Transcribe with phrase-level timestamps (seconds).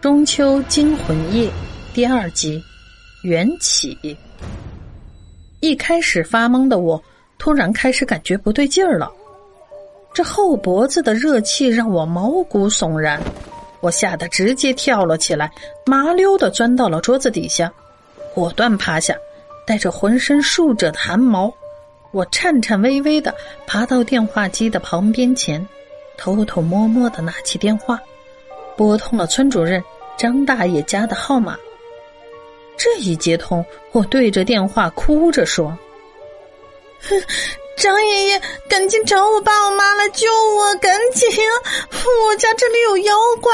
[0.00, 1.50] 中秋惊魂夜
[1.92, 2.64] 第二集
[3.22, 4.16] 缘起。
[5.60, 7.02] 一开始发懵的我，
[7.38, 9.12] 突然开始感觉不对劲儿了。
[10.14, 13.20] 这后脖子的热气让我毛骨悚然，
[13.82, 15.52] 我吓得直接跳了起来，
[15.84, 17.70] 麻溜的钻到了桌子底下，
[18.34, 19.14] 果断趴下，
[19.66, 21.52] 带着浑身竖着的汗毛，
[22.10, 23.34] 我颤颤巍巍的
[23.66, 25.64] 爬到电话机的旁边前，
[26.16, 28.00] 偷偷摸摸的拿起电话。
[28.80, 29.84] 拨通了村主任
[30.16, 31.54] 张大爷家的号码。
[32.78, 33.62] 这一接通，
[33.92, 35.76] 我对着电话哭着说
[37.06, 37.22] ：“哼，
[37.76, 38.40] 张爷爷，
[38.70, 40.26] 赶紧找我爸我妈来救
[40.56, 40.74] 我！
[40.76, 41.28] 赶紧，
[41.92, 43.52] 我家这里有妖怪！”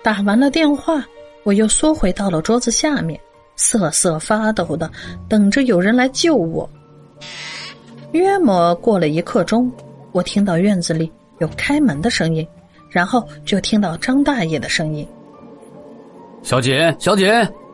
[0.00, 1.04] 打完了电话，
[1.42, 3.20] 我又缩回到了桌子下面，
[3.56, 4.88] 瑟瑟发抖的
[5.28, 6.70] 等着有人来救我。
[8.12, 9.68] 约莫过了一刻钟，
[10.12, 11.10] 我听到院子里
[11.40, 12.46] 有开门的声音。
[12.90, 15.06] 然后就听到张大爷的声音
[16.42, 17.26] ：“小锦，小锦，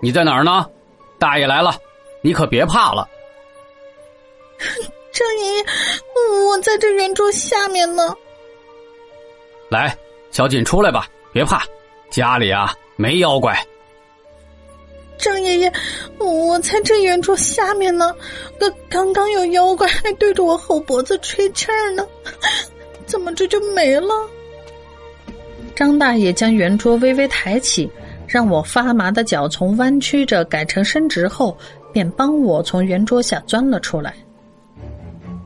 [0.00, 0.64] 你在哪儿呢？
[1.18, 1.74] 大爷来了，
[2.22, 3.06] 你可别怕了。
[5.12, 5.64] ”张爷爷，
[6.46, 8.14] 我在这圆桌下面呢。
[9.68, 9.94] 来，
[10.30, 11.64] 小锦出来吧，别怕，
[12.10, 13.58] 家里啊没妖怪。
[15.18, 15.72] 张爷爷，
[16.18, 18.14] 我在这圆桌下面呢，
[18.58, 22.06] 刚刚刚有妖怪还对着我后脖子吹气儿呢，
[23.04, 24.14] 怎么这就没了？
[25.80, 27.90] 张大爷将圆桌微微抬起，
[28.28, 31.56] 让我发麻的脚从弯曲着改成伸直后，
[31.90, 34.14] 便帮我从圆桌下钻了出来。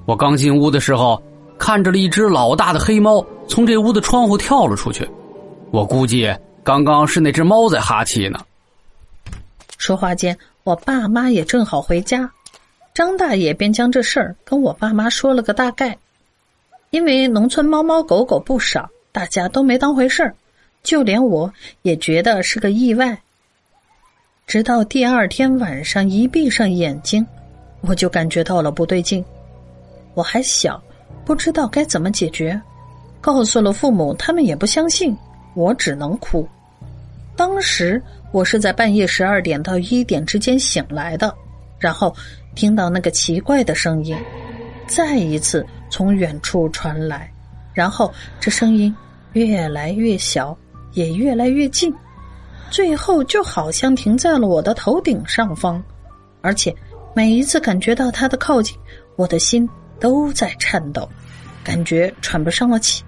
[0.07, 1.23] 我刚进屋的时候，
[1.57, 5.09] 看着了一只老大的黑猫从这屋的窗户跳了出去，
[5.71, 6.29] 我估计
[6.65, 8.41] 刚刚是那只猫在哈气呢。
[9.79, 12.29] 说话间，我爸妈也正好回家，
[12.93, 15.97] 张大爷便将这事儿跟我爸妈说了个大概，
[16.91, 18.91] 因为农村猫猫狗狗不少。
[19.15, 20.35] 大家都没当回事儿，
[20.83, 21.49] 就连我
[21.83, 23.17] 也觉得是个意外。
[24.45, 27.25] 直到第二天晚上一闭上眼睛，
[27.83, 29.25] 我就感觉到了不对劲。
[30.15, 30.83] 我还小，
[31.25, 32.61] 不知道该怎么解决，
[33.21, 35.17] 告诉了父母，他们也不相信，
[35.55, 36.45] 我只能哭。
[37.37, 38.03] 当时
[38.33, 41.33] 我是在半夜十二点到一点之间醒来的，
[41.79, 42.13] 然后
[42.57, 44.19] 听到那个奇怪的声音，
[44.89, 47.33] 再一次从远处传来，
[47.73, 48.93] 然后这声音。
[49.35, 50.57] 越来越小，
[50.93, 51.93] 也越来越近，
[52.71, 55.83] 最后就好像停在了我的头顶上方，
[56.41, 56.75] 而且
[57.15, 58.77] 每一次感觉到它的靠近，
[59.17, 59.69] 我的心
[60.01, 61.09] 都在颤抖，
[61.63, 63.05] 感觉喘不上了气。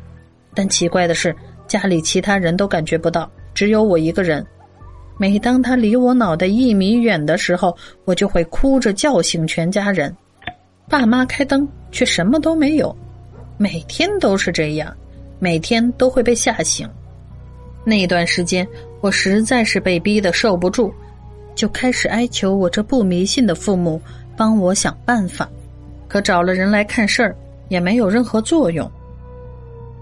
[0.53, 1.35] 但奇怪的是，
[1.67, 4.45] 家里其他人都感觉不到，只有我一个人。
[5.19, 10.15] 每当他离我脑袋一米远的时候，我就会哭着叫醒全家人。
[10.89, 12.95] 爸妈开灯，却什么都没有，
[13.57, 14.95] 每天都是这样。
[15.39, 16.89] 每天都会被吓醒，
[17.85, 18.67] 那段时间
[19.01, 20.93] 我实在是被逼得受不住，
[21.55, 24.01] 就开始哀求我这不迷信的父母
[24.37, 25.49] 帮我想办法，
[26.09, 27.37] 可找了人来看事儿
[27.69, 28.91] 也没有任何作用。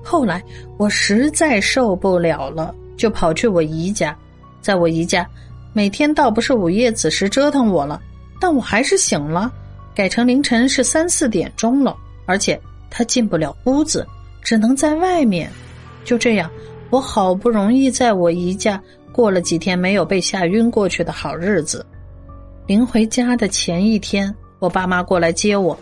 [0.02, 0.42] 后来
[0.76, 4.16] 我实在受不了了，就跑去我姨家，
[4.60, 5.26] 在我姨家，
[5.72, 8.00] 每天倒不是午夜子时折腾我了，
[8.40, 9.52] 但我还是醒了，
[9.94, 11.96] 改成凌晨是三四点钟了，
[12.26, 14.06] 而且他进不了屋子。
[14.44, 15.50] 只能在外面，
[16.04, 16.48] 就这样，
[16.90, 21.84] 我好不容易在我姨家过了几天没有被吓晕过去的好日子。
[22.66, 25.76] 临回家的前一天，我爸妈过来接我，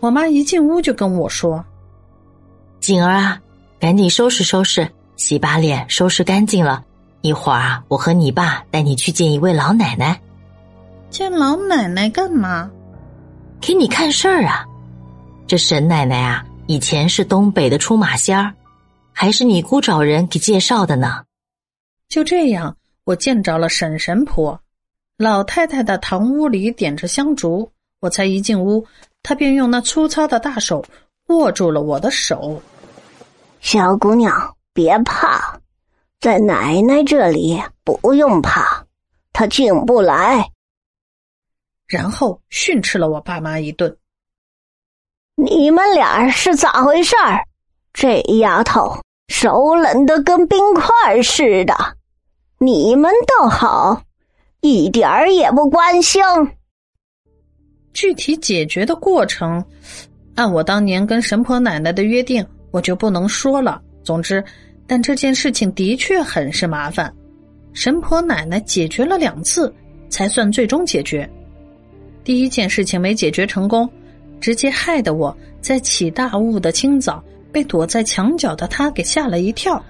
[0.00, 1.64] 我妈一进屋就跟我说
[2.80, 3.40] ：“锦儿啊，
[3.78, 6.84] 赶紧收拾收拾，洗把脸，收拾干净了，
[7.20, 10.20] 一会儿啊，我和你爸带你去见一位老奶奶。
[11.10, 12.68] 见老奶奶干嘛？
[13.60, 14.64] 给你看事儿啊，
[15.46, 18.54] 这沈奶奶啊。”以前是东北的出马仙儿，
[19.12, 21.24] 还是你姑找人给介绍的呢？
[22.08, 24.58] 就这样，我见着了沈神婆。
[25.18, 27.70] 老太太的堂屋里点着香烛，
[28.00, 28.86] 我才一进屋，
[29.22, 30.82] 她便用那粗糙的大手
[31.28, 32.62] 握住了我的手。
[33.60, 35.60] 小姑娘，别怕，
[36.18, 38.86] 在奶奶这里不用怕，
[39.34, 40.50] 她进不来。
[41.86, 43.94] 然后训斥了我爸妈一顿。
[45.36, 47.44] 你们俩是咋回事儿？
[47.92, 48.96] 这丫头
[49.28, 51.74] 手冷的跟冰块似的，
[52.58, 54.02] 你们倒好，
[54.60, 56.22] 一点儿也不关心。
[57.92, 59.64] 具体解决的过程，
[60.36, 63.82] 按我当年跟神婆奶奶的约定，我就不能说了。
[64.04, 64.42] 总之，
[64.86, 67.12] 但这件事情的确很是麻烦。
[67.72, 69.72] 神婆奶奶解决了两次，
[70.08, 71.28] 才算最终解决。
[72.22, 73.88] 第一件事情没解决成功。
[74.44, 79.82] 直接害得我在起大雾的清早被躲在墙角的他给吓了一跳。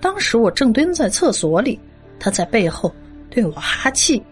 [0.00, 1.76] 当时我正蹲在厕所里，
[2.16, 2.94] 他在背后
[3.30, 4.22] 对我哈气。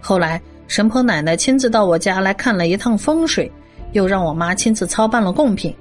[0.00, 3.52] 后来神婆奶奶亲自到我家来看了一趟风水，
[3.92, 5.76] 又让我妈亲自操办了贡品，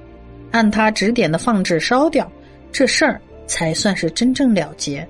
[0.51, 2.29] 按她指点的放置烧掉，
[2.69, 5.07] 这事儿才算是真正了结。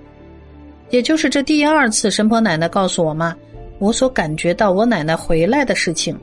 [0.92, 3.36] 也就是这第二次，神婆奶奶告诉我妈，
[3.80, 6.16] 我所感觉到我奶奶回来的事情，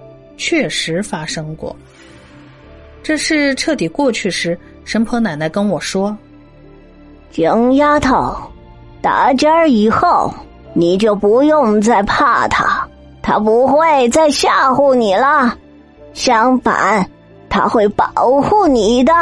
[0.42, 1.74] 确实发生过。
[3.00, 6.16] 这事彻底过去时，神婆奶奶跟我说
[7.30, 8.36] ：“江丫头，
[9.00, 10.34] 打今儿以后，
[10.74, 12.84] 你就不用再怕他，
[13.22, 15.56] 他不会再吓唬你了。
[16.12, 17.08] 相反，
[17.48, 18.08] 他会保
[18.42, 19.12] 护你的。”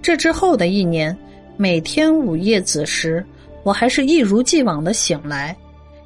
[0.00, 1.14] 这之后的一年，
[1.58, 3.22] 每天午夜子时，
[3.62, 5.54] 我还是一如既往的醒来，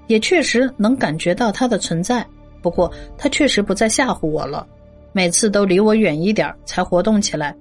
[0.09, 2.27] 也确实能感觉到他的存在。
[2.67, 4.67] 不过，他确实不再吓唬我了。
[5.13, 7.55] 每次都离我远一点才活动起来，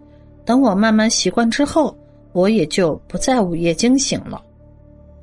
[0.44, 1.96] 等我慢慢习惯之后，
[2.34, 4.42] 我也就不再午夜惊醒了。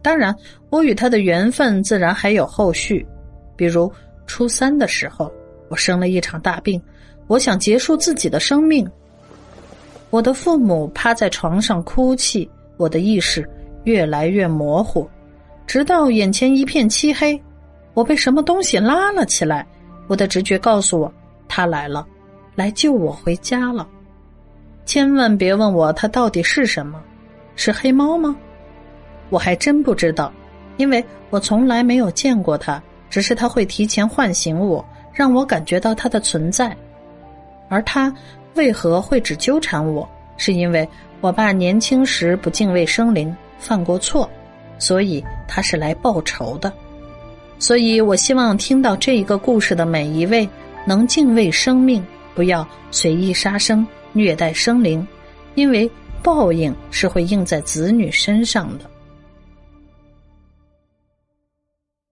[0.01, 0.33] 当然，
[0.71, 3.05] 我与他的缘分自然还有后续，
[3.57, 3.93] 比如
[4.25, 5.29] 初三的时候，
[5.69, 6.81] 我生了一场大病，
[7.27, 8.89] 我想结束自己的生命。
[10.11, 13.45] 我的父母趴在床上哭泣，我的意识
[13.83, 15.11] 越来越模糊，
[15.67, 17.37] 直到眼前一片漆黑，
[17.95, 19.67] 我被什么东西拉了起来，
[20.07, 21.13] 我的直觉告诉我，
[21.49, 22.07] 他来了。
[22.55, 23.89] 来救我回家了，
[24.85, 27.03] 千万别问我他到底是什么，
[27.57, 28.37] 是黑猫吗？
[29.31, 30.31] 我还真不知道，
[30.77, 34.85] 因为我从来没有见过他，只是他会提前唤醒我，
[35.15, 36.77] 让我感觉到他的存在。
[37.71, 38.15] 而他
[38.55, 40.07] 为何会只纠缠我？
[40.37, 40.87] 是因为
[41.23, 44.29] 我爸年轻时不敬畏生灵，犯过错，
[44.79, 46.71] 所以他是来报仇的。
[47.63, 50.49] 所以我希望听到这一个故事的每一位
[50.85, 52.05] 能敬畏生命。
[52.35, 55.07] 不要随意杀生、虐待生灵，
[55.55, 55.89] 因为
[56.25, 58.91] 报应是会应在子女身上的。